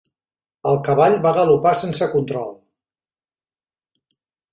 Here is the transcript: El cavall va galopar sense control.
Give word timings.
El 0.69 0.77
cavall 0.85 1.17
va 1.25 1.33
galopar 1.35 1.73
sense 1.81 2.07
control. 2.13 2.49